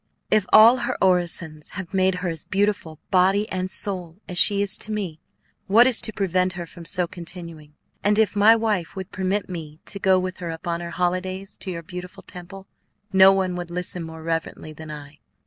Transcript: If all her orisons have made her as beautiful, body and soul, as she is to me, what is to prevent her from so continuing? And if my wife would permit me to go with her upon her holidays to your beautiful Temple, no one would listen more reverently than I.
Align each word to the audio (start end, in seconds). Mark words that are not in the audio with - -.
If 0.31 0.47
all 0.51 0.77
her 0.77 0.97
orisons 0.99 1.69
have 1.77 1.93
made 1.93 2.15
her 2.25 2.29
as 2.29 2.43
beautiful, 2.43 2.97
body 3.11 3.47
and 3.49 3.69
soul, 3.69 4.17
as 4.27 4.39
she 4.39 4.63
is 4.63 4.75
to 4.79 4.91
me, 4.91 5.19
what 5.67 5.85
is 5.85 6.01
to 6.01 6.11
prevent 6.11 6.53
her 6.53 6.65
from 6.65 6.85
so 6.85 7.05
continuing? 7.05 7.75
And 8.03 8.17
if 8.17 8.35
my 8.35 8.55
wife 8.55 8.95
would 8.95 9.11
permit 9.11 9.47
me 9.47 9.79
to 9.85 9.99
go 9.99 10.17
with 10.17 10.37
her 10.37 10.49
upon 10.49 10.79
her 10.81 10.89
holidays 10.89 11.55
to 11.57 11.69
your 11.71 11.83
beautiful 11.83 12.23
Temple, 12.23 12.65
no 13.13 13.31
one 13.31 13.53
would 13.55 13.69
listen 13.69 14.01
more 14.01 14.23
reverently 14.23 14.73
than 14.73 14.89
I. 14.89 15.19